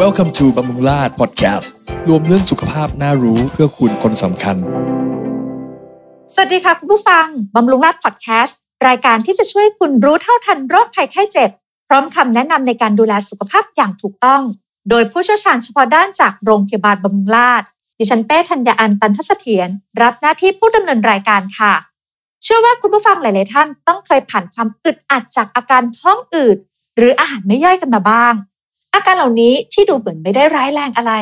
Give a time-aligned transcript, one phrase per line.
[0.00, 1.68] Welcome to บำรุงราช Podcast
[2.08, 4.56] รวมเรื่องสุขภาพน่ารู้เพื่อคุณคนสำคัญ
[6.34, 7.26] สวัสดีค่ะคุณผู้ฟัง
[7.56, 11.50] บำรุงราชพอดแคสต์รายการที่จะช่วยคุณรู้เท่าทันโรคภัยไข้เจ็บ
[11.88, 14.42] พร้อมคำแนะนำในการดูแลสุขภาพอย่างถูกต้อง
[14.90, 17.68] โดยผู้เชี่ยวชาญเฉพาะด้านจากโรงพยาบาลบำรุงราษฎร์
[17.98, 19.68] ดิฉันเป้ธัญญาอันตันทเสถียร
[20.02, 21.89] รับหน้าที่ผู้ดำเนินรายการค่ะ
[22.42, 26.56] เชื่อว่าคุณผู้ฟังหลาย ๆ ท่านต้องเคยผ่านความอึดอัดจากอาการท้องอืด
[26.96, 28.34] หรืออาหารไม่ย่อยกันมาบ้าง
[28.94, 31.12] อาการเหล่านี้ที่ดูเหมือนไม่ได้ร้ายแรงอะไร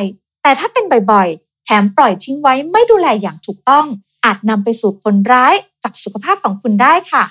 [0.41, 3.85] แต่ถ้าเป็นบ่อย ๆ แถมปล่อยทิ้งไว้ไม่ดูแลอย่างถูกต้อง
[4.25, 7.23] อาจนำไปสู่ผลร้ายกับสุขภาพของคุณได้ค่ะ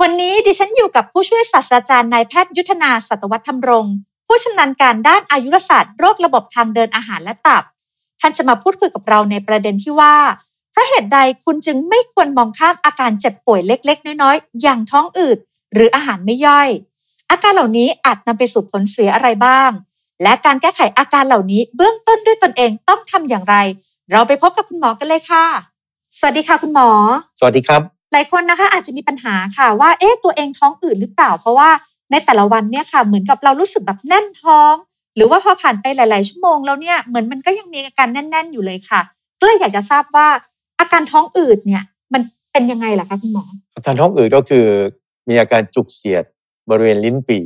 [0.00, 3.86] วันนี้ดิฉันอยู่กับผู้ช่วยศาสตราจารย์นายแพทย์ยุทธนาสัตวัฒน์ธรรมรง
[4.26, 7.62] ผู้ชำนาญการด้านอายุรศาสตร์โรคระบบทางเดินอาหารและตับ
[8.20, 10.14] ท่านจะมาพูดคุยกับเราในประเด็นที่ว่า
[10.72, 15.38] เพราะเหตุใดคุณจึงไม่ควรมองข้ามอาการเจ็บป่วยเล็ก ๆ น้อยๆ อย่างท้องอืด
[15.74, 16.68] หรืออาหารไม่ย่อย
[17.30, 19.70] อาการเหล่านี้อาจนำไปสู่ผลเสียอะไรบ้าง
[20.22, 23.56] และการแก้ไขอาการเหล่านี้เบื้องต้นด้วยตนเองต้องทำอย่างไร
[24.12, 25.44] เราไปพบกับคุณหมอกันเลยค่ะ
[26.18, 26.88] สวัสดีค่ะคุณหมอ
[27.38, 31.70] สวัสดีครับ หลายคนนะคะอาจจะมีปัญหาค่ะว่าเอ๊ะตัวเองท้องอืดหรือเปล่า เพราะว่า
[32.10, 34.74] ในแต่ละวันเนี่ยค่ะเหมือนกับเรารู้สึกแบบแน่นท้อง
[35.16, 39.00] หรือว่าพอผ่านไปหลาย ๆ ชั่วโมงแล้วเนี่ยเหมือนมันก็ยังมีอาการแน่น ๆ อยู่เลยค่ะ
[39.40, 40.49] ก็เลยอยากจะทราบว่าอา
[40.92, 44.66] การท้องอืดเนี่ย มันเป็นยังไงล่ะคะคุณหมอ อาการท้องอืดก็คือ
[45.28, 46.24] มีอาการจุกเสียด
[46.70, 47.42] บริเวณลิ้นปี่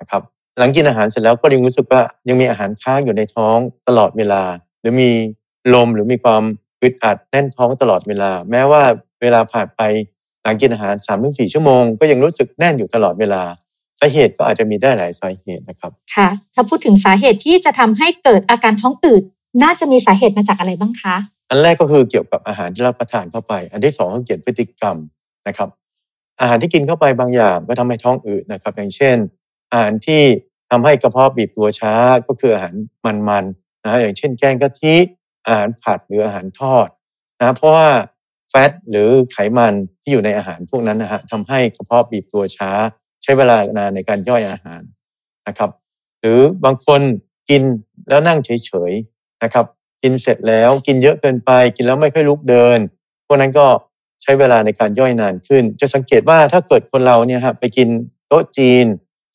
[0.00, 0.22] นะครับ
[0.58, 3.58] หลังกินอาหารเสร็จแล้วก็ยังรู้สึกว่ายังมีอาหารค้างอยู่ในท้อง
[3.88, 4.42] ตลอดเวลา
[4.80, 5.10] หรือมี
[5.74, 6.42] ลมหรือมีความ
[6.82, 8.82] อึดอัดแน่นท้องตลอดเวลา แม้ว่า
[9.20, 9.82] เวลาผ่านไป
[10.42, 13.42] หลังกินอาหาร3าถึงสชั่วโมงก็ยังรู้สึกแน่นอยู่ตลอดเวลา
[14.00, 19.22] สาเหตุก็อาจจะมีได้หลายสาเหตุนะครับ ค่ะ ถ้าพูดถึงสาเหตุที่จะทำให้เกิดอาการท้องอืด
[19.62, 21.16] น่าจะมีสาเหตุมาจากอะไรบ้างคะ
[21.48, 24.96] อันแรกก็คือเกี่ยวกับอาหารที่รับประทานเข้าไป อันที่สองก็เกี่ยวกับพฤติกรรม
[25.48, 25.68] นะครับ
[26.40, 29.16] อาหารที่กินเข้าไปบางอย่างก็ทำให้ท้องอืดนะครับ อย่างเช่น
[29.72, 30.22] อาหารที่
[30.70, 31.94] ทำให้กระเพาะบีบตัวช้า
[32.26, 32.74] ก็คืออาหาร
[33.28, 34.94] มันๆนะอย่างเช่น แกงกะทิ
[35.46, 36.88] อาหารผัดหรืออาหารทอด
[37.40, 37.88] นะเพราะว่า
[38.50, 42.70] แฟตหรือไขมันที่อยู่ในอาหารพวกนั้นนะฮะทำให้กระเพาะบีบตัวช้า
[43.22, 44.82] ใช้เวลานานในการย่อยอาหาร
[45.48, 45.70] นะครับ
[46.20, 47.00] หรือบางคน
[47.48, 47.62] กิน
[48.08, 49.66] แล้วนั่งเฉยๆนะครับ
[50.02, 52.78] กินเสร็จแล้วกินเยอะเกินไป กินแล้วไม่ค่อยลุกเดิน
[53.26, 53.66] พวกนั้นก็
[54.22, 57.88] ใช้เวลาในการย่อยนานขึ้น จะสังเกตว่าถ้าเกิดคนเราเนี่ยฮะไปกิน
[58.28, 58.86] โต๊ะจีน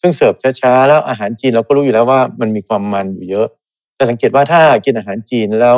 [0.01, 3.47] ซึ่งเสิร์ฟช้าๆแล้วอาหารจีนเราก็รู้อยู่แล้วว่ามันมีความมันอยู่เยอะ
[3.95, 5.77] แต่สังเกตว่าถ้ากินอาหารจีนแล้ว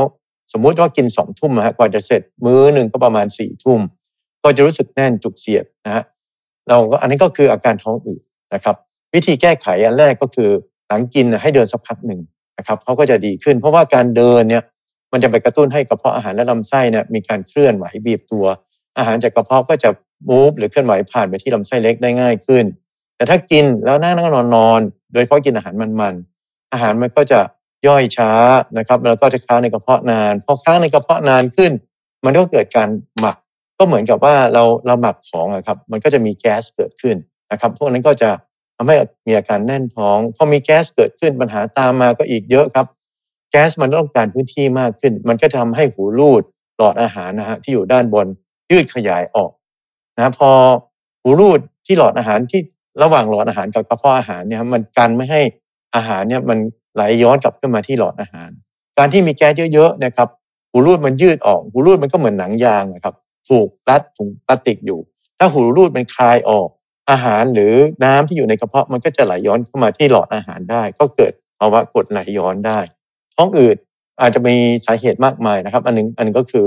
[0.53, 3.79] สมมุติว่ากินสองทุ่มฮะกว่าจะเสร็จมื้อหนึ่งก็ประมาณสี่ทุ่ม
[4.43, 6.03] ก็จะรู้สึกแน่นจุกเสียดนะฮะ
[6.69, 8.22] เราก็อันนี้ก็คืออาการท้องอืด
[8.53, 8.75] นะครับ
[9.13, 10.49] วิธีแก้ไขอันแรกก็คือ
[10.88, 12.19] หลังกินให้เดินสักพักหนึ่ง
[12.57, 14.63] นะครับเขาก็จะดีขึ้น เพราะว่าการเดินเนี่ย
[15.13, 18.46] มันจะไปกระตุ้นให้กระเพาะอาหารและลำไส้เนี่ยมีการเคลื่อนไหวบีบตัว
[18.97, 19.90] อาหารจากกระเพาะก็จะ
[20.29, 22.66] มูฟหรือเคลื่อนไหวผ่านไปที่ลำไส้เล็กได้ง่ายขึ้น
[23.16, 24.81] แต่ถ้ากินแล้วนั่งนั่งนอนนอน
[25.13, 27.40] โดยเฉพาะกินอาหารมันๆอาหารมันก็จะ
[27.88, 28.31] ย่อยช้า
[28.78, 31.72] นะครับ แล้วก็จะค้างในกระเพาะนานพอค้างในกระเพาะนานขึ้น
[32.25, 33.38] มันก็เกิดการหมัก
[33.78, 37.16] ก็เหมือนกับว่าเราเราหมักของครับ มันก็จะมีแก๊สเกิดขึ้น
[37.52, 38.29] นะครับ พวกนั้นก็จะ
[38.75, 38.96] ทำให้
[39.28, 42.85] มีอาการแน่นท้อง พอมีแก๊สเกิดขึ้นปัญหาตามมาก็อีกเยอะครับ
[43.53, 46.44] แก๊สมันต้องการพื้นที่มากขึ้น มันก็ทำให้หูรูด
[46.78, 48.28] หลอดอาหารนะฮะที่อยู่ด้านบน
[48.72, 49.52] ยืดขยายออก
[50.18, 50.50] นะพอ
[51.22, 52.62] หูรูดที่หลอดอาหารที่
[53.02, 55.41] ระหว่างหลอดอาหารกับกระเพาะอาหารเนี่ยมันกันไม่ให้
[55.96, 56.58] อาหารเนี่ยมัน
[56.96, 58.50] ไหลย้อนกลับขึ้นมาที่หลอดอาหาร
[58.97, 60.28] การที่มีแก๊สเยอะๆนะครับ
[60.72, 63.16] หูรูดมันยืดออก หูรูดมันก็เหมือนหนังยางนะครับ
[63.47, 65.00] ผูกรัดถุงพลาสติกอยู่
[65.40, 66.68] ถ้าหูรูดมันคลายออก
[67.12, 72.80] อาหารหรือน้ำที่อยู่ในกระเพาะมันก็จะไหลย้อนเข้ามาที่หลอดอาหารได้ ก็เกิดภาวะกดไหลย้อนได้
[73.35, 73.77] ท้องอืด
[74.21, 74.55] อาจจะมี
[74.85, 76.66] สาเหตุมากมายนะครับ อันนึงอันนึงก็คือ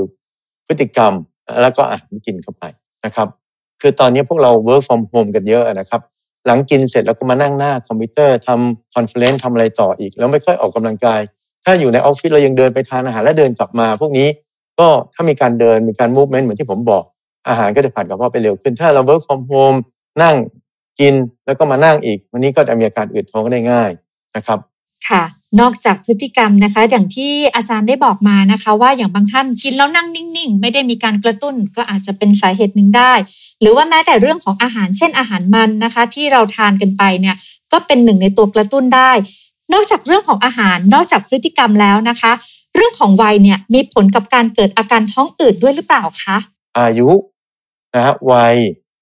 [0.66, 1.12] พฤติกรรม
[1.62, 2.65] แล้วก็อาหารที่กินเข้าไป
[3.04, 3.28] นะครับ
[3.81, 6.00] คือตอนนี้พวกเรา work from home กันเยอะนะครับ
[6.47, 11.21] หลังกินเสร็จแล้วก็มานั่งหน้าคอมพิวเตอร์ทำ conference ทำอะไรต่ออีก แล้วไม่ค่อยออกกำลังกาย
[11.65, 14.28] ถ้าอยู่ในออฟฟิศเรายังเดินไปทานอาหารแล้วเดินกลับมา พวกนี้
[14.78, 17.03] ก็ถ้ามีการเดินมีการมูฟเมนต์เหมือนที่ผมบอก
[17.49, 19.78] อาหารก็จะผ่านกระเพาะไปเร็วขึ้น ถ้าเรา work from home
[20.22, 20.37] นั่ง
[21.00, 21.15] กิน
[21.47, 23.91] แล้วก็มานั่งอีก วันนี้ก็จะมีอาการอืดท้องได้ง่าย
[24.37, 24.58] นะครับ
[25.08, 25.23] ค่ะ
[25.61, 33.12] นอกจากพฤติกรรมนะคะ อย่างที่อาจารย์ได้บอกมานะคะ ว่าอย่างบางท่านกินแล้วนั่งนิ่งๆ ไม่ได้มีการกระตุ้นก็อาจจะเป็นสาเหตุหนึ่งได้
[33.61, 37.37] หรือว่าแม้แต่เรื่องของอาหารเช่นอาหารมันนะคะ ที่เราทานกันไปเนี่ย
[37.73, 39.12] ก็เป็นหนึ่งในตัวกระตุ้นได้
[39.73, 42.32] นอกจากเรื่องของอาหาร นอกจากพฤติกรรมแล้วนะคะ
[42.75, 46.37] เรื่องของวัยเนี่ยมีผลกับการเกิดอาการท้องอืดด้วยหรือเปล่าคะ
[46.79, 47.08] อายุ
[47.94, 48.56] นะฮะวัย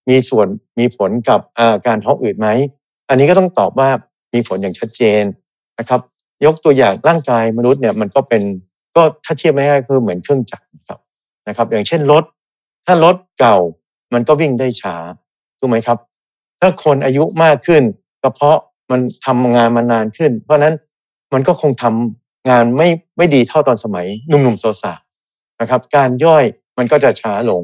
[0.09, 0.47] มีส่วน
[0.79, 2.49] มีผลกับอาการท้องอืดไหม
[3.09, 3.89] อันนี้ก็ต้องตอบว่า
[4.35, 5.23] มีผลอย่างชัดเจน
[5.79, 6.01] นะครับ
[6.45, 8.43] ยกตัวอย่างร่างกายมนุษย์เนี่ยมันก็เป็น
[8.97, 10.99] ก็ถ้าเทียบไม่ง่ายคือเหมือนเครื่องจักรนะครับ
[11.49, 12.25] นะครับ อย่างเช่นรถ
[12.87, 13.57] ถ้ารถเก่า
[14.15, 14.97] มันก็วิ่งได้ช้า
[15.59, 15.99] ถูกไหมครับ
[16.61, 17.83] ถ้าคนอายุมากขึ้น
[18.23, 18.61] กระเพาะ
[18.91, 20.75] มันทำงานมานานขึ้น เพราะนั้น
[21.33, 24.99] มันก็คงทำงานไม่ไม่ดีเท่าตอนสมัยหนุ่มๆสาว
[25.61, 26.45] นะครับ การย่อย
[26.79, 27.63] มันก็จะช้าลง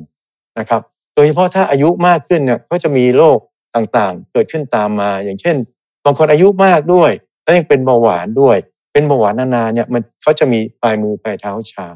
[0.58, 0.82] นะครับ
[1.14, 3.38] โดยเฉพาะถ้าอายุมากขึ้นเนี่ยก็จะมีโรค
[3.76, 5.56] ต่างๆ เกิดขึ้นตามมา อย่างเช่น
[6.05, 7.11] บางคนอายุมากด้วย
[7.50, 8.56] แล้วยังเป็นเบาหวานด้วย
[8.93, 11.87] เป็นเบาหวานนานๆเนี่ยมันเขาจะมีปลายมือปลายเท้าชา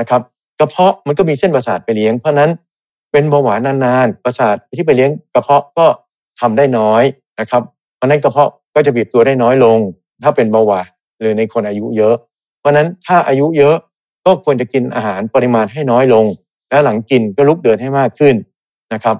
[0.00, 0.20] นะครับ
[0.60, 2.50] กระเพาะมันก็มีเส้นประสาทไปเลี้ยง เพราะนั้น
[3.12, 5.86] เป็นเบาหวานนานๆประสาทที่ไปเลี้ยงกระเพาะก็
[6.40, 7.02] ทำได้น้อย
[7.40, 7.62] นะครับ
[7.96, 9.78] เพราะนั้นกระเพาะก็จะบีบตัวได้น้อยลง
[10.22, 10.86] ถ้าเป็นเบาหวาน
[11.20, 12.14] หรือในคนอายุเยอะ
[12.58, 13.76] เพราะนั้นถ้าอายุเยอะ
[14.24, 16.24] ก็ควรจะกินอาหารปริมาณให้น้อยลง
[16.70, 18.34] และหลังกินก็ลุกเดินให้มากขึ้น
[18.92, 19.16] นะครับ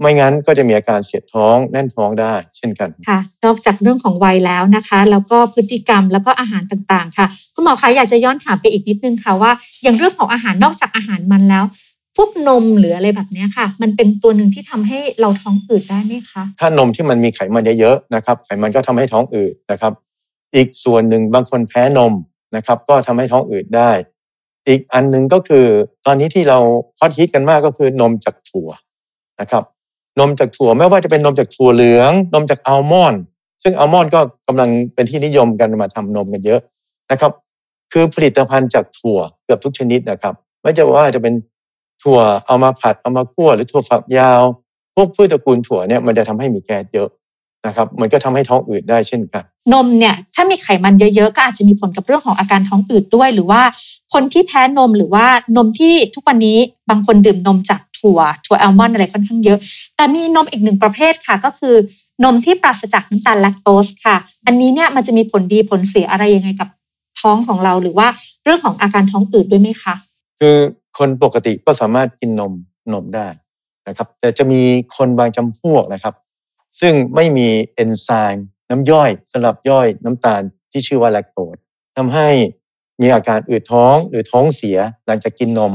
[0.00, 9.52] ไม่งั้นก็จะมีอาการเสียดท้องแน่นท้องได้เช่นกันค่ะ นอกจากเรื่องของวัยแล้วนะคะ แล้วก็พฤติกรรมแล้วก็อาหารต่างๆ ค่ะคุณหมอคะอยากจะย้อนถามไปอีกนิดนึงค่ะว่า
[9.82, 11.64] อย่างเรื่องของอาหารนอกจากอาหารมันแล้ว
[12.16, 19.92] พวกนมหรืออะไรแบบเนี้ยค่ะ มันเป็นตัวหนึ่งที่ทำให้เราท้องอืดได้ไหมคะ ถ้านมที่มันมีไขมันเยอะๆนะครับ ไขมันก็ทำให้ท้องอืดนะครับ
[20.54, 22.12] อีกส่วนหนึ่งบางคนแพ้นม
[22.56, 23.90] นะครับ ก็ทำให้ท้องอืดได้
[24.68, 25.66] อีกอันหนึ่งก็คือ
[26.06, 26.58] ตอนนี้ที่เรา
[26.98, 28.70] ฮอตฮิตกันมากก็คือนมจากถั่ว
[29.40, 29.64] นะครับ
[30.18, 33.22] นมจากถั่วไม่ว่าจะเป็นนมจากถั่วเหลือง นมจากอัลมอนด์
[33.62, 36.60] ซึ่งอัลมอนด์ก็กำลังเป็นที่นิยมกันมาทำนมกันเยอะ
[37.10, 37.32] นะครับ
[37.92, 41.34] คือผลิตภัณฑ์จากถั่วเกือบทุกชนิดนะครับ ไม่จะว่าจะเป็น
[42.02, 44.42] ถั่วเอามาผัดเอามาคั่วหรือถั่วฝักยาว
[44.94, 47.08] พวกพืชตระกูลถั่วเนี่ยมันจะทำให้มีแก๊สเยอะ
[47.66, 53.62] นะครับ มันก็ทำให้ท้องอืดได้เช่นกัน นมเนี่ยถ้ามีไขมันเยอะๆ ก็อาจจะมีผลกับเรื่องของอาการท้องอืดด้วย หรือว่า
[54.12, 55.26] คนที่แพ้นมหรือว่า
[55.56, 56.58] นมที่ทุกวันนี้
[56.90, 59.58] บางคนดื่มนมจาก ถั่วถั่วอัลมอนด์อะไรค่อนข้างเยอะ
[59.96, 61.74] แต่มีนมอีกหนึ่งประเภทค่ะ ก็คือ
[62.24, 64.16] นมที่ปราศจากน้ำตาลแลคโตสค่ะ
[64.46, 66.68] อันนี้เนี่ยมันจะมีผลดีผลเสียอะไรยังไงกับ
[67.20, 68.08] ท้องของเราหรือว่า
[68.44, 69.94] เรื่องของอาการท้องอืดด้วยไหมคะ
[70.40, 70.56] คือ
[70.98, 72.52] คนปกติก็สามารถกินนม
[72.92, 73.28] นมได้
[73.88, 74.62] นะครับ แต่จะมี
[74.96, 76.14] คนบางจำพวกนะครับ
[76.80, 81.56] ซึ่งไม่มีเอนไซม์น้ำย่อยสำหรับย่อยน้ำตาลที่ชื่อว่าแลคโตส
[81.96, 82.28] ทำให้
[83.00, 85.72] มีอาการอืดท้องหรือท้องเสียหลังจากกินนม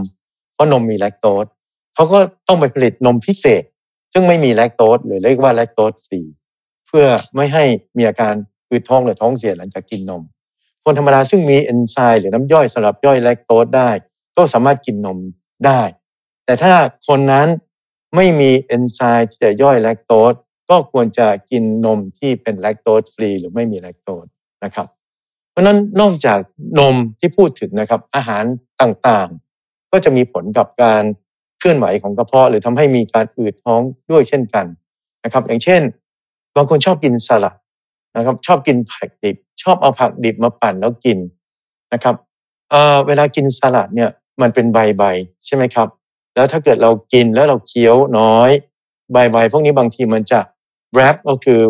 [0.53, 1.45] เพราะนมมีแลคโตส
[1.95, 3.63] เขาก็ต้องไปผลิตนมพิเศษ
[4.13, 6.21] ซึ่งไม่มีแลคโตสหรือเรียกว่าแลคโตสฟรี
[6.87, 7.05] เพื่อ
[7.35, 7.63] ไม่ให้
[7.97, 8.33] มีอาการ
[8.69, 10.23] อืดท้องหรือท้องเสียหลังจากกินนม
[10.83, 13.89] คนธรรมดาซึ่งมีเอนไซม์หรือน้ำย่อยสำหรับย่อยแลคโตสได้
[14.35, 15.17] ก็สามารถกินนม
[15.65, 15.81] ได้
[16.45, 16.73] แต่ถ้า
[17.07, 17.47] คนนั้น
[18.15, 20.33] ไม่มีเอนไซม์ที่จะย่อยแลคโตส
[20.69, 24.25] ก็ควรจะกินนมที่เป็นแลคโตสฟรีหรือไม่มีแลคโตส
[24.63, 24.87] นะครับ
[25.51, 26.39] เพราะฉะนั้นนอกจาก
[26.79, 28.43] นมที่พูดถึงนะครับอาหาร
[28.81, 31.03] ต่างๆ ก็จะมีผลกับการ
[31.65, 33.81] ลื่อนไหวของกระเพาะหรือทำให้มีการอืดท้อง
[34.11, 34.65] ด้วยเช่นกัน
[35.23, 35.81] นะครับ อย่างเช่น
[36.55, 37.55] บางคนชอบกินสลัด
[38.17, 41.17] นะครับ ชอบกินผักดิบ ชอบเอาผักดิบมาปั่นแล้วกิน
[41.93, 42.15] นะครับ
[42.69, 44.09] เเวลากินสลัดเนี่ย
[44.41, 45.87] มันเป็นใบใบๆใช่ไหมครับ
[46.35, 48.49] แล้วถ้าเกิดเรากินแล้วเราเคี้ยวน้อย
[49.11, 50.39] ใบใบๆพวกนี้บางทีมันจะ
[50.95, 51.61] wrap ก็คือ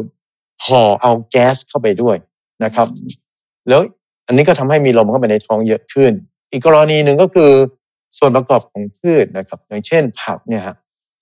[0.65, 2.15] ห่อเอาแก๊สเข้าไปด้วย
[2.63, 2.87] นะครับ
[3.69, 3.81] แล้ว
[4.27, 6.11] อันนี้ก็ทำให้มีลมเข้าไปในท้องเยอะขึ้น
[6.51, 7.51] อีกกรณีหนึ่งก็คือ
[8.17, 10.75] ส่วนประกอบของพืชนะครับ อย่างเช่นผักเนี่ยฮะ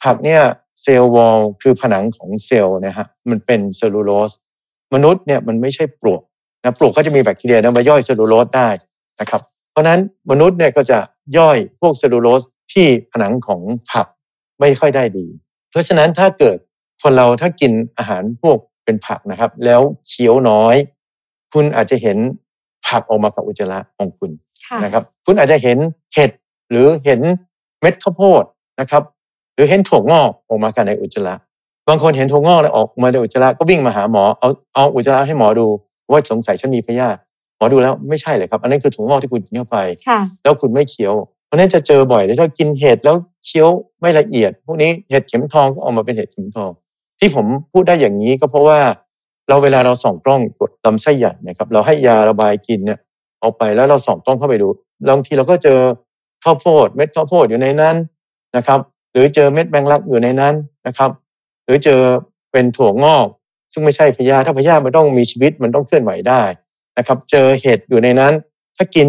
[0.04, 0.42] ผักเนี่ย
[0.82, 4.32] cell wall คือผนังของเซลล์เนะฮะมันเป็นเซลลูโลส
[4.94, 6.22] มนุษย์เนี่ยมันไม่ใช่ปลวก
[6.64, 8.70] นะปลวกก็จะมีแบคทีเรียนะมาย่อยเซลลูโลสได้
[9.22, 9.42] นะครับ
[9.72, 10.00] เพราะฉะนั้น
[10.32, 11.00] มนุษย์เนี่ยก็จะ
[11.38, 12.44] ย่อยพวกเซลลูโลส
[12.74, 13.62] ที่ผนังของ
[13.92, 14.08] ผัก
[14.60, 15.26] ไม่ค่อยได้ดี
[15.70, 16.58] เพราะฉะนั้นถ้าเกิด
[17.02, 20.76] คนเราถ้ากินอาหารพวกเป็นผักนะครับ แล้วเคี้ยวน้อย
[21.54, 22.18] คุณอาจจะเห็น
[22.88, 24.32] ผักออกมากับอุจจาระของคุณ
[24.66, 25.78] ค่ะนะครับ คุณอาจจะเห็น
[26.14, 26.32] เห็ด
[26.70, 27.20] หรือเห็น
[27.82, 28.44] เม็ดข้าวโพด
[28.80, 29.04] นะครับ
[29.56, 31.36] หรือเห็นถั่วงอกออกมากันในอุจจาระ
[31.88, 35.68] บางคนเห็นถั่วงอกแล้วออกมาในอุจจาระก็วิ่งมาหาหมอเอาเอาอุจจาระให้หมอดู
[36.12, 37.20] ว่าสงสัยฉันมีพยาธิ
[37.58, 39.78] หมอดูแล้วไม่ใช่เลยครับ อันนั้นคือถั่วงอกที่คุณกินเข้าไป
[40.08, 41.14] ค่ะแล้วคุณไม่เคี้ยว
[41.46, 43.16] เพราะฉะนั้นจะเจอบ่อยเลยถ้ากินเห็ดแล้ว
[43.46, 43.70] เคี้ยว
[44.02, 46.72] ไม่ละเอียด พวกนี้เห็ดเข็มทองก็ออกมาเป็นเห็ดเข็มทอง
[47.20, 48.80] ที่ผมพูดได้อย่างนี้ก็เพราะว่า
[49.50, 53.00] เราเวลาเราส่องกล้องตรวจลำไส้ใหญ่นะครับ เราให้ยาระบายกินเนี่ย
[53.40, 54.68] เอาไปแล้วเราส่องกล้องเข้าไปดู
[55.10, 55.80] บางทีเราก็เจอ
[56.44, 57.96] ข้าวโพดเม็ดข้าวโพดอยู่ในนั้น
[58.56, 58.80] นะครับ
[59.12, 60.54] หรือเจอเม็ดแมงลักอยู่ในนั้น
[60.88, 61.12] นะครับ
[61.66, 62.02] หรือเจอ
[62.52, 63.28] เป็นถั่วงอก
[63.74, 66.42] ซึ่งไม่ใช่พยาธิถ้าพยาธิมันต้องมีชีวิตมันต้องเคลื่อนไหวได้
[66.98, 68.34] นะครับ เจอเห็ดอยู่ในนั้น
[68.78, 69.08] ถ้ากิน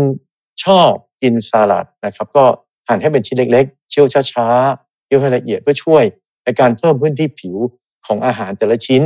[0.64, 2.44] ชอบกินสลัดนะครับ ก็
[2.88, 6.04] หั่นให้เป็นชิ้นเล็ก ๆเคี่ยวช้าๆเคี่ยวให้ละเอียดเพื่อช่วย
[6.44, 7.56] ในการเพิ่มพื้นที่ผิว
[8.06, 9.02] ของอาหารแต่ละชิ้น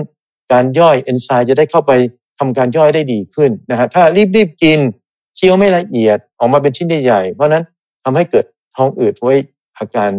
[0.53, 1.93] การย่อยเอนไซม์จะได้เข้าไป
[2.39, 4.03] ทำการย่อยได้ดีขึ้นนะฮะถ้า
[4.37, 4.79] รีบๆกิน
[5.37, 7.65] เคี้ยวไม่ละเอียดออกมาเป็นชิ้นใหญ่ๆเพราะนั้น
[8.09, 8.47] ทำให้เกิด
[8.77, 9.35] ท้องอืดไว้
[9.79, 10.11] อาการ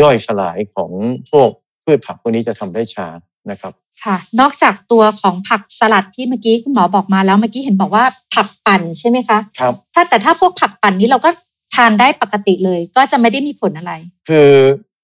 [0.00, 0.90] ย่อยสลายของ
[1.30, 1.48] พวก
[1.84, 3.06] พืชผักพวกนี้จะทำได้ช้า
[3.50, 3.72] นะครับ
[4.04, 8.04] ค่ะ นอกจากตัวของผักสลัดที่เมื่อกี้คุณหมอบอกมาแล้วเมื่อกี้เห็นบอกว่า
[8.34, 11.30] ผักปั่นใช่ไหมคะครับถ้าแต่ถ้าพวกผักปั่นนี้เราก็
[11.74, 13.92] ทานได้ปกติเลย ก็จะไม่ได้มีผลอะไร
[14.28, 14.48] คือ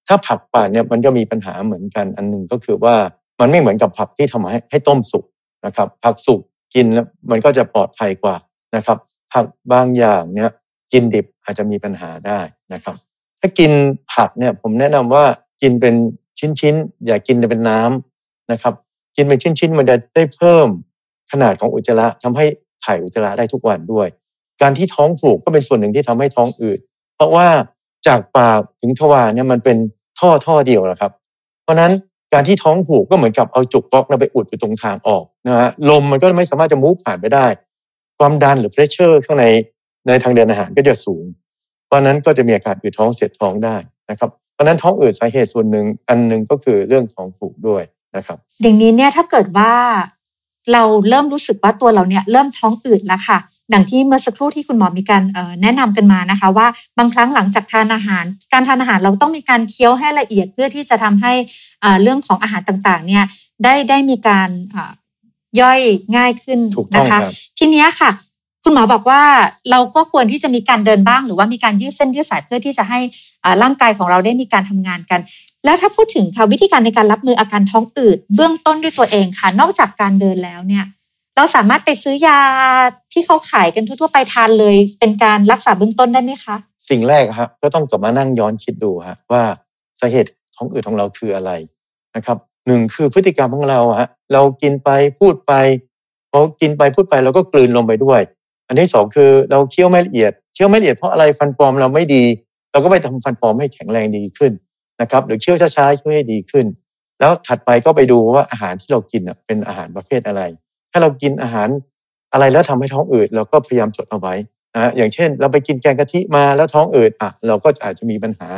[0.07, 2.95] ถ้าผักป่านเนี่ยมันก็มีปัญหาเหมือนกันอันหนึ่งก็คือว่า
[3.39, 5.25] มันไม่เหมือนกับผักที่ทำให้ให้ต้มสุก
[5.65, 6.41] นะครับ ผักสุก
[6.73, 8.35] กินแล้วมันก็จะปลอดภัยกว่า
[8.75, 8.97] นะครับ
[9.33, 10.51] ผักบางอย่างเนี่ย
[10.91, 12.39] กินดิบอาจจะมีปัญหาได้
[12.73, 12.95] นะครับ
[13.39, 13.71] ถ้ากิน
[14.13, 15.25] ผักเนี่ยผมแนะนำว่า
[15.61, 15.95] กินเป็น
[16.39, 18.73] ชิ้นๆ อย่ากินเป็นน้ำนะครับ
[19.15, 20.67] กินเป็นชิ้นๆ มันจะได้เพิ่ม
[21.31, 22.45] ขนาดของอุจจาระทำให้
[22.83, 24.07] ถ่ายอุจจาระได้ทุกวันด้วย
[24.61, 26.79] การที่ท้องผูกก็เป็นส่วนหนึ่งที่ทำให้ท้องอืด
[27.15, 27.47] เพราะว่า
[28.07, 29.77] จากปากถึงทวารเนี่ยมันเป็น
[30.19, 31.11] ท่อท่อเดียวนะครับ
[31.63, 31.91] เพราะนั้น
[32.33, 37.45] การที่ท้องผูกก็เหมือนกับเอาจุกก๊อกไปอุดอยู่ตรงทางออกนะฮะลมมันก็ไม่สามารถจะมูฟผ่านไปได้
[38.17, 39.45] ความดันหรือเพรสเชอร์ข้างใน
[40.07, 41.23] ในทางเดินอาหารก็จะสูง
[41.87, 43.75] เพราะนั้นก็จะมีอาการอืดท้องเสียดท้องได้
[44.09, 47.83] นะครับเพราะนั้นท้องอืดสาเหตุส่วนหนึ่งอันหนึ่งก็คือเรื่องท้องผูกด้วย
[48.15, 49.73] นะครับอย่างนี้เนี่ยถ้าเกิดว่า
[50.73, 53.37] เราเริ่มรู้สึกว่าตัวเราเนี่ยเริ่มท้องอืดแล้วค่ะ
[53.73, 55.23] ดังที่เมื่อสักครู่ที่คุณหมอมีการ
[55.61, 58.23] แนะนำกันมานะคะ ว่าบางครั้งหลังจากทานอาหาร
[58.53, 61.33] การทานอาหารเราต้องมีการเคี้ยวให้ละเอียดเพื่อที่จะทำให้
[62.01, 63.23] เรื่องของอาหารต่างๆเนี่ย
[63.63, 64.49] ได้ได้มีการ
[65.61, 65.79] ย่อย
[66.15, 66.59] ง่ายขึ้น
[66.95, 67.19] นะคะ
[67.57, 68.11] ทีนี้ค่ะ
[68.69, 69.23] คุณหมอบอกว่า
[69.71, 72.99] เราก็ควรที่จะมีการเดินบ้าง หรือว่ามีการยืดเส้นยืดสายเพื่อที่จะให้
[73.63, 75.19] ร่างกายของเราได้มีการทำงานกัน
[75.65, 80.85] แล้วถ้าพูดถึงค่ะวิธีการในการรับมืออาการท้องอืดเบื้องต้นด้วยตัวเองค่ะ นอกจากการเดินแล้วเนี่ย
[81.35, 82.39] เราสามารถไปซื้อยา
[83.13, 86.55] ที่เขาขายกันทั่ว ๆ ไปทานเลย เป็นการรักษาเบื้องต้นได้ไหมคะ
[86.89, 89.43] สิ่งแรกครับก็ต้องกลับมานั่งย้อนคิดดูฮะว่า
[89.99, 91.51] สาเหตุท้องอืดของเราคืออะไร
[92.15, 95.53] นะครับหนึ่งคือพฤติกรรมของเราฮะเรากินไปพูดไป
[96.31, 98.21] พอกินไปพูดไปเราก็กลืนลงไปด้วย
[98.67, 102.23] อันที่สองคือเราเคี้ยวไม่ละเอียดเคี้ยวไม่ละเอียดเพราะอะไรฟันปลอมเราไม่ดี
[102.71, 104.51] เราก็ไปทำฟันปลอมให้แข็งแรงดีขึ้น
[105.01, 106.65] นะครับหรือเคี้ยวช้าๆช่วยให้ดีขึ้น
[107.19, 110.41] แล้วถัดไปก็ไปดูว่าอาหารที่เรากินเป็นอาหารประเภทอะไร
[110.91, 111.69] ถ้าเรากินอาหาร
[112.33, 114.33] อะไรแล้วทำให้ท้องอืดเราก็พยายามจดเอาไว้
[114.75, 118.49] นะอย่างเช่น เราไปกินแกงกะทิมาแล้วท้องอืดอะเราก็อาจจะมีปัญหา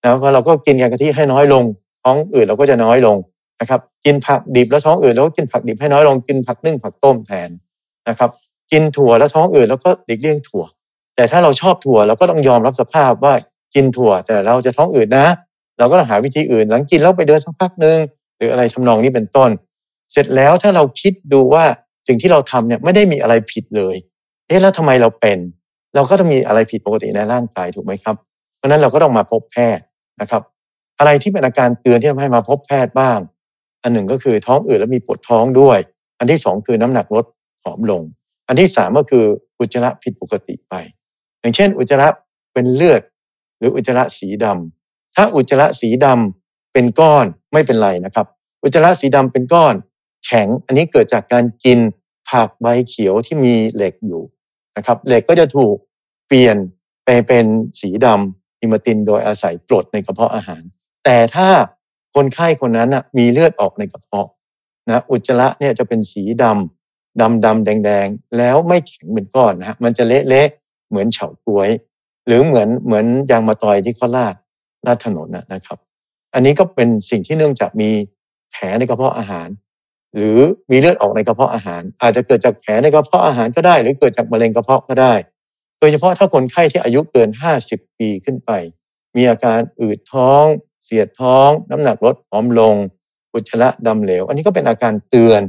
[0.00, 1.64] แล้วพอเราก็กินแกงกะทิให้น้อยลง
[2.04, 3.16] ท้องอืดเราก็จะน้อยลง
[3.60, 7.50] นะครับ กินผักดิบแล้วท้องอืดเราก็กินผักดิบให้น้อยลงกินผักนึ่งผักต้มแทน
[8.08, 8.30] นะครับ
[8.72, 10.64] กินถั่วแล้วท้องอืดแล้วก็หลีกเลี่ยงถั่ว
[11.16, 13.34] แต่ถ้าเราชอบถั่วเราก็ต้องยอมรับสภาพว่า
[13.74, 15.26] กินถั่ว แต่เราจะท้องอืดนะ
[15.78, 17.98] เราก็ต้องหาวิธีอื่น หลังกินแล้วไปเดินสักพักหนึ่ง
[18.36, 19.50] หรืออะไรทำนองนี้เป็นต้น
[20.12, 21.64] เสร็จแล้วถ้าเราคิดดูว่า
[22.06, 23.96] สิ่งที่เราทำเนี่ยไม่ได้มีอะไรผิดเลย
[24.46, 25.38] เอ๊ะแล้วทำไมเราเป็น
[25.94, 28.16] เราก็ต้องมีอะไรผิดปกติในร่างกายถูกไหมครับ
[28.56, 29.84] เพราะนั้นเราก็ต้องมาพบแพทย์
[30.20, 30.42] นะครับ
[30.98, 33.18] อะไรที่เป็นอาการเตือนที่ทำให้มาพบแพทย์บ้าง
[33.82, 35.78] อันหนึ่งก็คือท้องอืดแล้วมีปวดท้องด้วย
[36.18, 37.24] อันที่สองคือน้ำหนักลด
[37.62, 38.02] ผอมลง
[38.46, 39.24] อันที่สามก็คือ
[39.58, 40.74] อุจจาระผิดปกติไป
[41.40, 42.08] อย่างเช่น อุจจาระ
[42.52, 43.02] เป็นเลือด
[43.58, 48.26] หรืออุจจาระสีดำถ้าอุจจาระสีดำเป็นก้อนไม่เป็นไรนะครับ
[48.62, 49.74] อุจจาระสีดำเป็นก้อน
[50.24, 51.78] แข็งอันนี้เกิดจากการกิน
[52.28, 54.22] ผักใบเขียวที่มีเหล็กอยู่
[54.76, 55.76] นะครับเหล็กก็จะถูก
[56.26, 56.56] เปลี่ยน
[57.04, 57.46] ไปเป็น
[57.80, 60.62] สีดำฮิมาตินโดยอาศัยกรดในกระเพาะอาหาร
[61.04, 61.48] แต่ถ้า
[62.14, 64.28] คนไข้คนนั้นมีเลือดออกในกระเพาะ
[64.88, 66.73] นะอุจจาระเนี่ยจะเป็นสีดำ
[67.20, 68.06] ดำดำแดงแดง
[68.38, 70.48] แล้วไม่แข็งเป็นก้อนนะฮะมันจะเละเละ
[70.88, 71.70] เหมือนเฉาก้วย
[72.26, 74.34] หรือเหมือนเหมือนยางมะตอยที่เขาลาด
[74.86, 75.78] ลาดถนนนะครับ
[76.34, 77.90] อันนี้ก็เป็นสิ่งที่เนื่องจากมี
[78.52, 79.48] แผลในกระเพาะอาหาร
[80.16, 80.38] หรือ
[80.70, 85.14] มีเลือดออกในกระเพาะอาหาร อาจจะเกิดจากแผลในกระเพาะอาหารก็ได้ หรือเกิดจากมะเร็งกระเพาะก็ได้
[85.78, 87.28] โดยเฉพาะถ้าคนไข้ที่อายุเกิน
[87.64, 88.50] 50 ปีขึ้นไป
[89.16, 90.44] มีอาการอืดท้อง
[90.84, 92.74] เสียดท้อง น้ำหนักลดผอมลง
[93.32, 95.40] อุจจาระดำเหลว อันนี้ก็เป็นอาการเตือน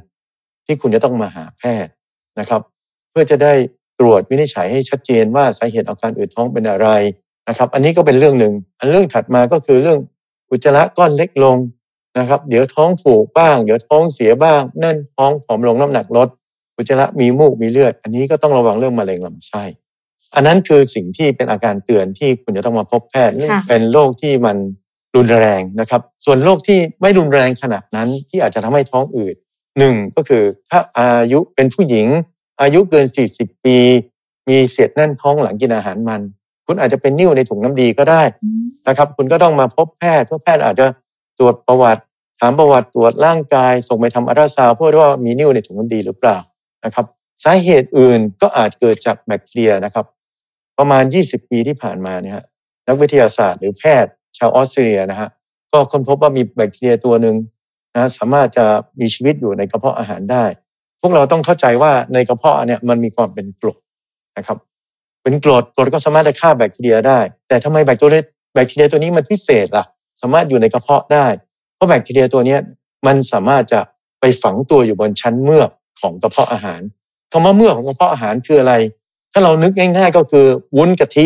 [0.66, 1.92] ที่คุณจะต้องมาหาแพทย์
[2.40, 2.62] นะครับ
[3.12, 3.54] เพื่อจะได้
[4.00, 6.88] ตรวจวินิจฉัยให้ชัดเจนว่าสาเหตุอาการอืดท้องเป็นอะไร
[7.48, 10.00] นะครับ อันนี้ก็เป็นเรื่องหนึ่ง อันเรื่องถัดมาก็คือเรื่อง
[10.52, 11.58] อุจจาระก้อนเล็กลง
[12.18, 16.28] นะครับ เดี๋ยวท้องผูกบ้าง เดี๋ยวท้องเสียบ้าง นั่นท้องผอมลงน้ำหนักลด
[16.78, 19.64] อุจจาระมีมูกมีเลือด อันนี้ก็ต้องระวังเรื่องมะเร็งลำไส้
[20.36, 23.36] อันนั้นคือสิ่งที่เป็นอาการเตือนที่คุณจะต้องมาพบแพทย์
[23.68, 24.58] เป็นโรคที่มัน
[25.16, 29.36] รุนแรงนะครับ ส่วนโรคที่ไม่รุนแรงขนาดนั้นที่อาจจะทำให้ท้องอืด
[29.79, 32.08] หนึ่งก็คือถ้าอายุเป็นผู้หญิง
[32.62, 33.05] อายุเกิน
[33.36, 33.77] 40 ปี
[34.48, 36.22] มีเสียดแน่นท้องหลังกินอาหารมัน
[36.65, 38.22] คุณอาจจะเป็นนิ่วในถุงน้ำดีก็ได้
[38.88, 40.88] นะครับ คุณก็ต้องมาพบแพทย์เพราะแพทย์อาจจะ
[41.39, 42.01] ตรวจประวัติ
[42.39, 46.38] ถามประวัติตรวจร่างกาย ส่งไปทำอัลตราซาวเพื่อว่ามีนิ่วในถุงน้ำดีหรือเปล่า
[46.86, 47.05] นะครับ
[47.44, 50.05] สาเหตุอื่นก็อาจเกิดจากแบคทีเรียนะครับ
[50.77, 52.36] ประมาณ 20 ปีที่ผ่านมาเนี่ย
[52.88, 55.29] นักวิทยาศาสตร์หรือแพทย์ชาวออสเตรเลียนะฮะ
[55.72, 57.36] ก็ค้นพบว่ามีแบคทีเรียตัวหนึ่ง
[57.96, 58.66] นะสามารถจะ
[59.00, 60.46] มีชีวิตอยู่ในกระเพาะอาหารได้
[61.02, 63.78] พวกเราต้องเข้าใจว่าในกระเพาะเนี่ยมันมีความเป็นกรด
[64.38, 64.58] นะครับ
[65.24, 68.24] เป็นกรดกรดก็สามารถจะฆ่าแบคทีเรียได้ แต่ทำไมแบคทีเรีย
[68.54, 69.86] แบคทีเรียตัวนี้มันพิเศษล่ะ
[70.22, 71.28] สามารถอยู่ในกระเพาะได้
[71.75, 72.58] เพราะแบคทีเรียตัวนี้
[73.08, 73.80] มันสามารถจะ
[74.20, 75.70] ไปฝังตัวอยู่บนชั้นเมือก
[76.02, 76.82] ของกระเพาะอาหาร
[77.32, 78.74] คำว่าเมือกของกระเพาะอาหารคืออะไร
[79.32, 80.46] ถ้าเรานึกง่าย ๆ ก็คือ
[80.78, 81.25] วุ้นกะทิ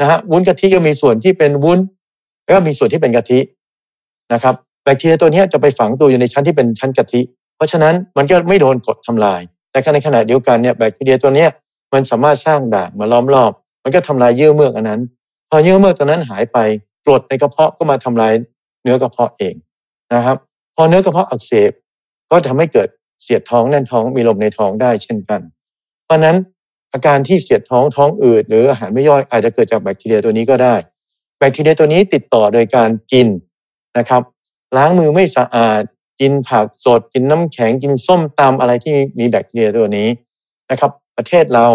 [0.00, 1.78] นะฮะวุ้นกะทิก็มีส่วนที่เป็นวุ้น
[2.44, 3.40] แล้วก็มีส่วนที่เป็นกะทิ
[4.32, 4.54] นะครับ
[4.88, 7.20] บคทีเรียตัวนี้จะไปฝังตัวอยู่ในชั้นที่เป็นชั้นกะทิ
[7.56, 9.40] เพราะฉะนั้นมันก็ไม่โดนกดทำลาย
[9.70, 11.46] แต่ในขณะเดียวกันเนี่ยแบคทีเรียตัวนี้
[11.92, 13.52] มันสามารถสร้างด่างมาล้อมรอบ
[13.82, 15.00] มันก็ทำลายเยื่อเมือกอันนั้น
[15.48, 16.58] พอเยื่อเมือกตัวนั้นหายไป
[17.04, 18.32] กรดในกระเพาะก็มาทำลาย
[18.82, 19.54] เนื้อกระเพาะเอง
[20.14, 20.36] นะครับ
[20.76, 21.70] พอเนื้อกระเพาะอักเสบ
[22.30, 22.88] ก็ทำให้เกิด
[23.22, 25.40] เสียดท้องแน่นท้องมีลมในท้องได้เช่นกัน
[26.04, 26.36] เพราะนั้น
[26.92, 30.74] อาการที่เสียดท้องท้องอืดหรืออาหารไม่ย่อยอาจจะเกิดจากแบคทีเรียตัวนี้ก็ได้
[31.38, 33.28] แบคทีเรียตัวนี้ติดต่อโดยการกิน
[33.98, 34.22] นะครับ
[34.76, 35.82] ล้างมือไม่สะอาด
[36.20, 40.08] กินผักสด กินน้ำแข็งกินส้มตำอะไรที่มีแบคทีเรียตัวนี้
[40.70, 41.66] นะครับ ประเทศเรา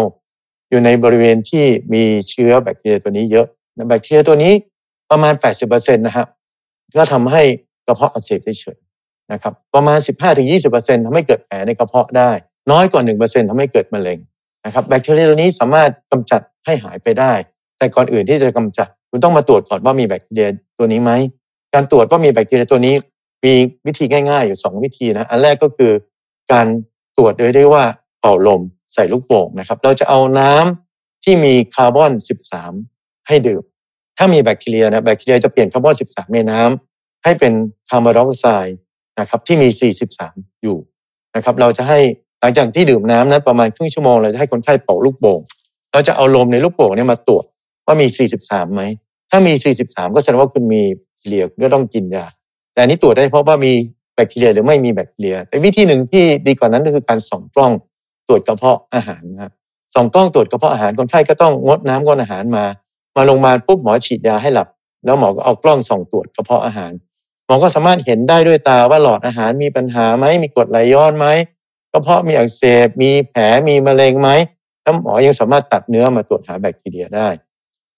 [0.70, 3.46] อยู่ในบริเวณที่มีเชื้อแบคทีเรียตัวนี้เยอะ
[3.88, 4.52] แบคทีเรียตัวนี้
[5.10, 5.34] ประมาณ
[5.64, 6.26] 80%นะฮะ
[6.98, 7.42] ก็ทำให้
[7.86, 8.78] กระเพาะอักเสบได้เฉย
[9.32, 9.98] นะครับประมาณ
[10.50, 12.30] 15-20%ทำให้เกิดแผลในกระเพาะได้
[12.70, 14.18] น้อยกว่า 1%ทำให้เกิดมะเร็ง
[14.64, 17.32] นะครับแบคทีเรียตัวนี้สามารถกำจัดให้หายไปได้
[17.78, 20.48] แต่ก่อนอื่นที่จะกำจัด คุณต้องมาตรวจก่อนว่ามีแบคทีเรีย
[20.78, 21.12] ตัวนี้ไหม
[21.74, 22.94] การตรวจว่ามีแบคทีเรียตัวนี้
[23.44, 23.52] มี
[23.86, 25.92] วิธีง่ายๆ อยู่ 2 วิธีนะอันแรกก็คือ
[26.52, 26.66] การ
[27.16, 27.84] ตรวจโดยได้ว่า
[28.20, 28.60] เป่าลม
[28.94, 32.12] ใส่ลูกโป่งนะครับ เราจะเอาน้ำที่มีคาร์บอน
[32.70, 33.62] 13 ให้ดื่ม
[34.16, 37.52] ถ้ามีแบคทีเรียนะแบคทีเรียจะเปลี่ยนคาร์บอน 13 ในน้ำให้เป็น
[37.88, 38.76] คาร์บอนไดออกไซด์
[39.20, 39.68] นะครับที่มี
[40.16, 40.78] 43 อยู่
[41.36, 42.00] นะครับเราจะให้
[42.40, 45.40] หลังจากที่ดื่มน้ำนั้นประมาณครึ่งชั่วโมงเราจะให้คนไข้เป่าลูกโป่ง
[45.92, 47.44] เราจะเอาลมในลูกโป่งนี้มาตรวจ
[47.86, 48.06] ว่ามี
[48.38, 48.82] 43ไหม
[49.30, 49.52] ถ้ามี
[49.84, 50.82] 43 ก็แสดงว่าคุณมี
[51.28, 52.26] เลียก็ต้องกินยา
[52.74, 53.72] แต่นี้ตรวจได้เพราะว่ามี
[54.14, 57.72] แบคทีเรียหรือไม่มีแบคทีเรีย แต่วิธีหนึ่งที่ดีกว่านั้นก็คือการส่องกล้อง
[58.28, 59.52] ตรวจกระเพาะอาหารครับ
[59.94, 62.64] ส่องกล้องตรวจกระเพาะอาหารคนไข้ก็ต้องงดน้ำงดอาหารมา
[63.16, 64.68] มาโรงพยาบาลปุ๊บหมอฉีดยาให้หลับ
[65.04, 66.92] แล้วหมอก็เอากล้องส่องตรวจกระเพาะอาหาร
[67.46, 71.26] หมอก็สามารถเห็นได้ด้วยตาว่าหลอดอาหารมีปัญหาไหมมีกรดไหลย้อนไหม
[71.92, 74.30] กระเพาะมีอักเสบมีแผลมีมะเร็งไหม
[74.82, 77.28] แล้วหมอยังสามารถตัดเนื้อมาตรวจหาแบคทีเรียได้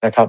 [0.05, 0.27] นะครับ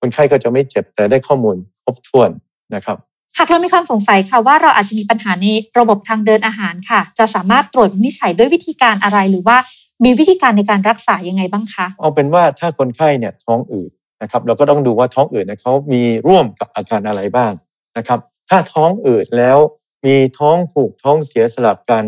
[0.00, 1.56] คนไข้ก็จะไม่เจ็บแต่ได้ข้อมูล
[1.94, 2.30] บถ้วน
[2.74, 2.96] นะครับ
[3.38, 5.46] หากเรามีความสงสัยค่ะว่าเราอาจจะมีปัญหาใน
[5.78, 9.56] ระบบทางเดินอาหารค่ะ จะสามารถตรวจวินิจฉัยด้วยวิธีการอะไรหรือว่า
[10.04, 13.90] มีวิธีการในการรักษายังไงบ้างคะเอาเป็นว่าถ้าคนไข้เนี่ยท้องอืด
[14.22, 17.52] นะครับเราก็ต้องดูว่าท้องอืดเนี่ยเขามีร่วมกับอาการอะไรบ้าง
[17.96, 19.58] นะครับ ถ้าท้องอืดแล้ว
[20.06, 22.04] มีท้องผูกท้องเสียสลับกัน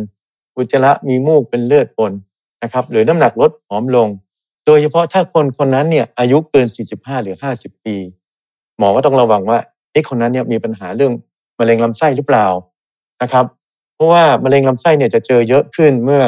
[0.56, 2.12] อุจจาระมีมูกเป็นเลือดปน
[2.62, 4.09] นะครับหรือน้ำหนักลดผอมลง
[4.66, 7.96] โดยเฉพาะถ้าคนคนนั้นเนี่ยอายุเกิน 45 หรือ 50 ปี
[8.78, 9.59] หมอก็ต้องระวังว่า
[9.92, 11.12] เอ๊ะคนนั้นเนี่ยมีปัญหาเรื่อง
[11.59, 12.46] มะเร็งลำไส้หรือเปล่า
[13.22, 13.44] นะครับ
[13.94, 16.22] เพราะว่ามะเร็งลำไส้เนี่ยจะเจอเยอะขึ้นเมื่อ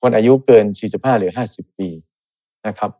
[0.00, 1.88] คนอายุเกิน 45 หรือ 50 ปี
[2.66, 2.90] นะครับ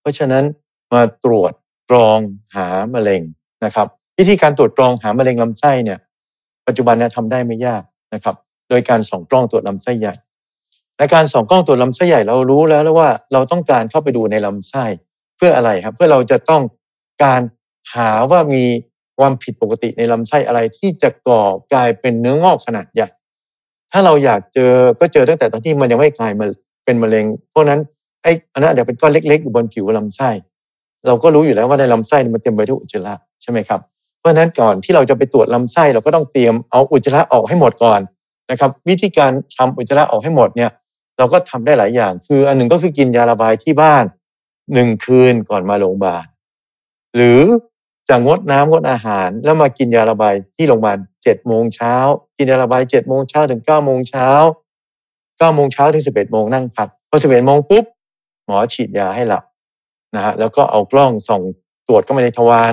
[0.00, 0.44] เพราะฉะนั้น
[0.92, 1.52] มาตรวจ
[1.90, 2.18] กรอง
[2.54, 3.22] หามะเร็ง
[3.64, 3.86] นะครับ
[4.18, 5.98] วิธีการตรวจกรองหามะเร็งลำไส้เนี่ย
[6.66, 7.82] ปัจจุบันเนี่ยทำได้ไม่ยาก
[8.14, 8.36] นะครับ
[8.68, 10.14] โดยการส่องกล้องตรวจลำไส้ใหญ่
[10.98, 14.84] ในการส่องกล้องตรวจลำไส้ใหญ่เรารู้แล้วแล้วว่าเราต้องการเข้าไปดูในลำไส้
[15.36, 16.62] เพื่ออะไรครับ เพื่อเราจะต้อง
[17.24, 17.40] การ
[17.94, 18.64] หาว่ามี
[19.18, 23.08] ความผิดปกติในลำไส้อะไรที่จะก่อกลายเป็นเนื้องอกขนาดใหญ่
[23.92, 26.46] ถ้าเราอยากเจอก็เจอตั้งแต่ตอนที่มันยังไม่กลายมา
[26.84, 27.80] เป็นมะเร็ง เพราะนั้น
[28.22, 30.30] ไอ้อันนั้นเดี๋ยวเป็นก้อนเล็ก ๆ อยู่บนผิวลำไส้
[31.06, 33.80] เราก็รู้อยู่แล้วว่าในลำไส้มันเต็มไปด้วยอุจจาระใช่ไหมครับ
[34.18, 38.00] เพราะฉะนั้นก่อนที่เราจะไปตรวจลำไส้เราก็ต้องเตรียมเอาอุจจาระออกให้หมดก่อน
[38.50, 40.70] นะครับ วิธีการทำอุจจาระออกให้หมดเนี่ย
[41.18, 44.04] เราก็ทำได้หลายอย่าง คืออันหนึ่งก็คือกินยาระบายที่บ้าน
[44.74, 46.26] หนึ่งคืนก่อนมาโรงพยาบาล
[47.16, 47.40] หรือ
[48.08, 51.94] จะงดน้ำงดอาหาร แล้วมากินยาระบายที่โรงพยาบาลเจ็ดโมงเช้า
[52.36, 54.28] กินยาระบายเจ็ดโมงเช้าถึงเก้าโมงเช้า
[55.38, 57.84] เก้าโมงเช้าถึงสิบเอ็ดโมงนั่งพักพอสิบเอ็ดโมงปุ๊บ
[58.46, 59.44] หมอฉีดยาให้หลับ
[60.14, 61.42] นะฮะแล้วก็เอากล้องส่อง
[61.86, 62.72] ตรวจเข้ามาในทวาร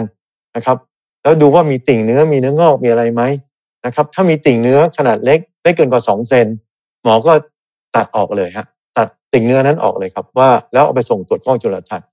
[0.55, 0.77] นะครับ
[1.21, 3.21] แล้วดูว่ามีติ่งเนื้อมีเนื้องอกมีอะไรไหม
[3.85, 6.47] นะครับ ถ้ามีติ่งเนื้อขนาดเล็กได้เกินกว่าสองเซน
[7.03, 7.33] หมอก็
[7.95, 8.65] ตัดออกเลยฮะ
[8.97, 12.07] ตัดติ่งเนื้อนั้นออกเลยครับว่าแล้วเอาไปส่งตรวจกล้องจุลทรรศน์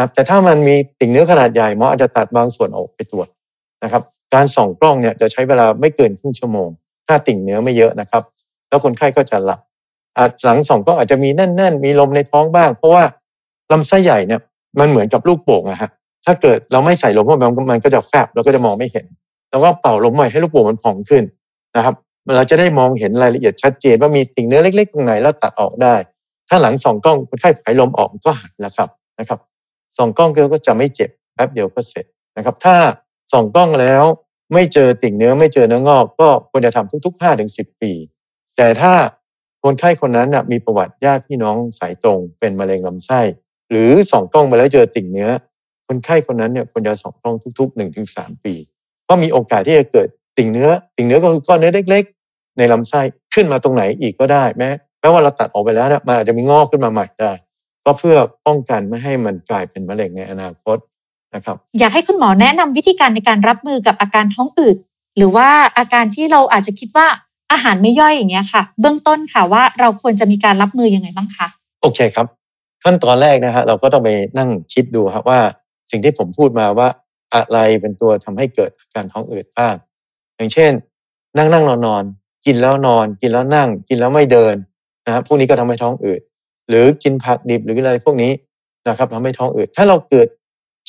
[0.00, 3.28] นะครับแต่ถ้ามันมีติ่งเนื้อขนาดใหญ่หมออาจจะตัดบางส่วนออกไปตรวจ
[3.84, 4.02] นะครับ
[4.34, 6.68] การส่องกล้องเนี่ยจะใช้เวลาไม่เกินครึ่งชั่วโมง
[7.06, 8.22] ถ้าติ่งเนื้อไม่เยอะนะครับ
[8.68, 9.60] แล้วคนไข้ก็จะหลับ
[10.44, 13.04] หลังส่องก็อาจจะมีแน่น ๆ มีลมในท้องบ้าง เพราะว่า
[13.72, 14.40] ลำไส้ใหญ่เนี่ย
[14.80, 15.90] มันเหมือนกับลูกโป่งอะฮะ
[16.26, 19.06] ถ้าเกิดเราไม่ใส่ลมเข้าไปมันก็จะแฟบเราก็จะมองไม่เห็น
[19.50, 21.24] แล้วก็เป่าลมใหม่ให้ลูกโป่งมันพองขึ้น
[21.76, 21.94] นะครับ
[22.36, 25.94] เราจะได้มองเห็นรายละเอียดชัดเจนว่ามีติ่งเนื้อเล็กๆตรงไหนแล้วตัดออกได้
[26.48, 29.38] ถ้าหลังส่องกล้องคนไข้ผายลมออกก็หายแล้วครับนะครับ
[29.96, 32.04] ส่องกล้องก็จะไม่เจ็บแป๊บเดียวก็เสร็จ
[32.36, 32.76] นะครับ ถ้า
[33.32, 34.04] ส่องกล้องแล้ว
[34.52, 37.92] ไม่เจอติ่งเนื้อไม่เจอเนื้องอก ก็ควรจะทำทุกๆห้าถึงสิบปี
[38.56, 38.92] แต่ถ้า
[39.62, 43.20] คนไข้คนนั้นนะมีประวัติญาติพี่น้องสายตรงเป็นมะเร็งลำไส้
[43.70, 45.30] หรือส่องกล้องไปแล้วเจอติ่งเนื้อ
[45.86, 48.54] คนไข้คนนั้นเนี่ยควรจะส่องกล้องทุกๆหนึ่งถึงสามปี
[49.04, 53.00] เพราะมีโอกาสที่จะเกิดติ่งเนื้อ ติ่งเนื้อก็คือก้อนเนื้อเล็ก ๆ ในลำไส้
[53.34, 54.68] ขึ้นมาตรงไหนอีกก็ได้แม้
[55.00, 57.32] แม้ว่าเราตัดออกไปแล้วเนี่ยมันอาจจะมีงอกขึ้นมาใหม่ได้
[57.84, 58.16] ก็เพื่อ
[58.46, 60.78] ป้องกันไม่ให้มันกลายเป็นมะเร็งในอนาคต
[61.34, 64.76] นะครับ อยากให้คุณหมอแนะนำวิธีการในการรับมือกับอาการท้องอืด
[65.16, 67.06] หรือว่าอาการที่เราอาจจะคิดว่า
[67.52, 71.48] อาหารไม่ย่อยอย่างเงี้ยค่ะ เบื้องต้นค่ะว่าเราควรจะมีการรับมือยังไงบ้างคะ
[71.82, 72.26] โอเคครับ
[72.84, 75.40] ขั้นตอนแรกนะฮะเราก็ต้องไปนั่งคิดดูครับว่า
[75.90, 76.88] สิ่งที่ผมพูดมาว่า
[77.34, 79.74] อะไรเป็นตัวทำให้เกิดอาการท้องอืดบ้าง
[80.36, 80.72] อย่างเช่น
[81.38, 82.04] นั่งนั่งนอนนอน
[82.46, 84.54] กินแล้วนอน กินแล้วนั่ง กินแล้วไม่เดิน
[85.06, 86.20] นะครับพวกนี้ก็ทำให้ท้องอืด
[86.70, 88.32] หรือกินผักดิบหรืออะไรพวกนี้
[88.88, 90.26] นะครับทำให้ท้องอืดถ้าเราเกิด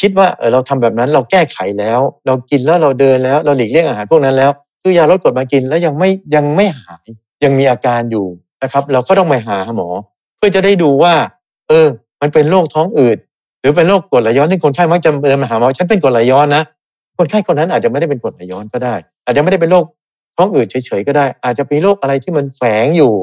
[0.01, 7.05] คิดว่าเออเราทำแบบนั้นเราแก้ไขแล้ว เรากินแล้วเราเดินแล้วเราหลีกเลี่ยงอาหารพวกนั้นแล้วซื้อยาลดกรดมากินแล้วยังไม่ยังไม่หาย
[7.43, 8.25] ยังมีอาการอยู่
[8.63, 9.89] นะครับ เราก็ต้องไปหาหมอ
[10.37, 11.13] เพื่อจะได้ดูว่า
[11.67, 11.87] เออ
[12.21, 13.17] มันเป็นโรคท้องอืด
[13.61, 16.63] หรือเป็นโรคกรดไหลย้อนที่คนไข้มักจะเดินมาหาหมอฉันเป็นกรดไหลย้อนนะ
[17.17, 19.85] คนไข้คนนั้นอาจจะไม่ได้เป็นกรดไหลย้อนก็ได้ อาจจะไม่ได้เป็นโรค
[20.37, 23.13] ท้องอืดเฉยๆก็ได้ อาจจะเป็นโรคอะไรที่มันแฝงอยู่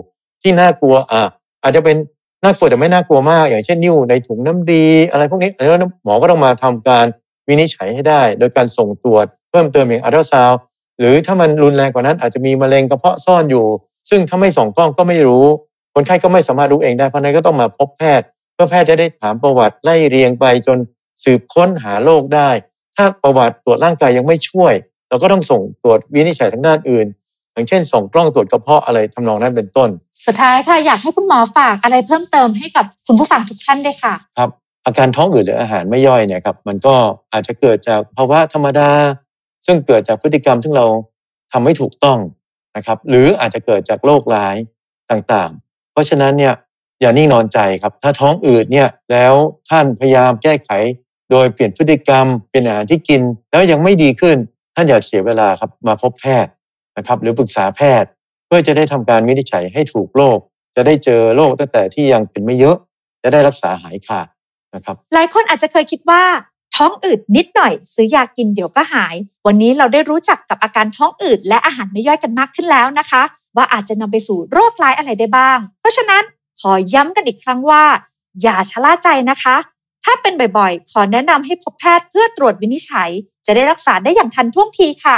[0.43, 1.29] ที่น่ากลัวอ่า
[1.63, 1.97] อาจจะเป็น
[2.43, 7.07] น่ากลัวแต่ไม่น่ากลัวมาก อย่างเช่นนิ่วในถุงน้ำดี อะไรพวกนี้แล้วหมอก็ต้องมาทำการ
[7.49, 10.53] วินิจฉัยให้ได้ โดยการส่งตรวจเพิ่มเติมอย่างอัลตราซาว
[10.99, 13.67] หรือถ้ามันรุนแรงกว่านั้นอาจจะมีมะเร็งกระเพาะซ่อนอยู่
[14.11, 15.45] ซึ่งถ้าไม่ส่องกล้องก็ไม่รู้
[15.95, 20.79] คนไข้ก็ไม่สามารถรู้เองได้เพราะนั้นก็ต้องมาพบแพทย์ เพื่อแพทย์จะได้ถามประวัติไล่เรียงไปจน
[21.25, 22.51] สืบค้นหาโรคได้
[22.97, 24.75] ถ้าประวัติตรวจร่างกายยังไม่ช่วย
[25.09, 27.07] เราก็ต้องส่งตรวจวินิจฉัยทางด้านอื่น
[27.59, 29.89] อย่างเช่น ส่งกล้องตรวจกระเพาะอะไรทำนองนั้นเป็นต้น
[30.27, 34.51] สุดท้ายค่ะอยากให้คุณหมอฝากอะไรเพิ่มเติมให้กับคุณผู้ฟังทุกท่านด้วยค่ะ ครับ
[34.87, 36.95] อาการท้องอืดหรืออาหารไม่ย่อยเนี่ยครับมันก็
[37.33, 38.91] อาจจะเกิดจากภาวะธรรมดา
[39.67, 40.87] ซึ่งเกิดจากพฤติกรรมที่เรา
[41.53, 42.19] ทำไม่ถูกต้อง
[42.77, 44.57] นะครับหรืออาจจะเกิดจากโรคร้าย
[45.11, 46.55] ต่างๆ เพราะฉะนั้นเนี่ย
[47.01, 49.35] อย่านิ่งนอนใจครับ ถ้าท้องอืดเนี่ยแล้ว
[49.71, 50.71] ท่านพยายามแก้ไข
[51.31, 54.37] โดยเปลี่ยนพฤติกรรมเปลี่ยนอาหารที่กิน แล้วยังไม่ดีขึ้น
[54.75, 56.53] ท่านอย่าเสียเวลาครับมาพบแพทย์
[56.99, 58.11] นะครับหรือปรึกษาแพทย์
[58.47, 60.39] เพื่อจะได้ทำการวินิจฉัยให้ถูกโรค
[60.77, 62.77] จะได้เจอโรคตั้งแต่ที่ยังเป็นไม่เยอะ
[63.23, 64.27] จะได้รักษาหายขาด
[64.75, 66.23] นะครับ หลายคนอาจจะเคยคิดว่า
[66.77, 69.15] ท้องอืดนิดหน่อย ซื้อยากินเดี๋ยวก็หาย
[69.47, 73.23] วันนี้เราได้รู้จักกับอาการท้องอืดและอาหารไม่ย่อยกันมากขึ้นแล้วนะคะ
[73.57, 76.23] ว่าอาจจะนำไปสู่โรคร้ายอะไรได้บ้าง เพราะฉะนั้น
[76.61, 77.85] ขอย้ำกันอีกครั้งว่า
[78.43, 79.57] อย่าชะล่าใจนะคะ
[80.05, 83.11] ถ้าเป็นบ่อยๆ ขอแนะนำให้พบแพทย์เพื่อตรวจวินิจฉัย
[83.47, 85.17] จะได้รักษาได้อย่างทันท่วงทีค่ะ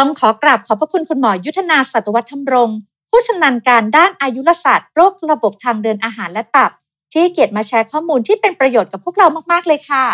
[0.00, 2.78] ต้องขอกราบขอบพระคุณคุณหมอยุทธนาสัตวัฒน์ธรรมรงค์
[3.10, 6.70] ผู้ชำนาญการด้านอายุรศาสตร์โรคระบบทางเดินอาหารและตับ
[7.10, 10.04] ที่ให้เกียรติมาแชร์ข้อมูลที่เป็นประโยชน์กับพวกเรามากๆเลยค่ะ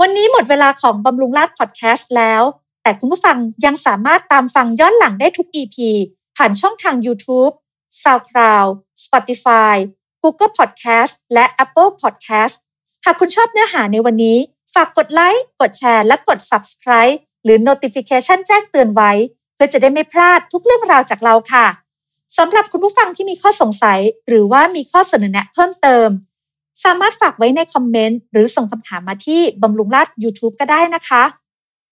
[0.00, 2.42] วันนี้หมดเวลาของบำรุงราชพอดแคสต์แล้ว
[2.82, 5.76] แต่คุณผู้ฟังยังสามารถตามฟังย้อนหลังได้ทุก EP
[6.36, 7.52] ผ่านช่องทาง YouTube,
[8.02, 8.70] SoundCloud,
[9.04, 9.74] Spotify,
[10.22, 12.54] Google Podcast และ Apple Podcast
[13.04, 14.38] หากคุณชอบเนื้อหาในวันนี้
[14.74, 19.12] ฝากกดไลค์ กดแชร์ และกด Subscribe หรือ Notification แจ้งเตือนไว้
[19.54, 21.66] เพื่อจะได้ไม่พลาดทุกเรื่องราวจากเราค่ะ
[22.38, 26.08] สำหรับคุณผู้ฟังที่มีข้อสงสัย หรือว่ามีข้อเสนอแนะเพิ่มเติม
[26.84, 31.22] สามารถฝากไว้ในคอมเมนต์หรือส่งคำถามมาที่บำรุงราช YouTube ก็ได้นะคะ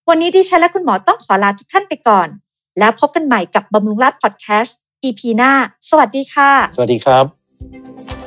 [0.08, 2.28] วันนี้ดิฉันและคุณหมอต้องขอลาทุกท่านไปก่อน
[2.78, 5.52] แล้วพบกันใหม่กับบำรุงราชพอดแคสต์ EP หน้า
[5.90, 8.21] สวัสดีค่ะ สวัสดีครับ